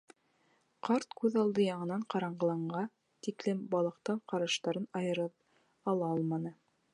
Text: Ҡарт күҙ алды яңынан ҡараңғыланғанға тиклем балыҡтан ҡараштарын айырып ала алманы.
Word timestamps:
Ҡарт 0.87 1.11
күҙ 1.19 1.35
алды 1.41 1.65
яңынан 1.67 2.05
ҡараңғыланғанға 2.13 2.81
тиклем 3.27 3.61
балыҡтан 3.75 4.25
ҡараштарын 4.33 4.89
айырып 5.03 5.91
ала 5.93 6.11
алманы. 6.17 6.57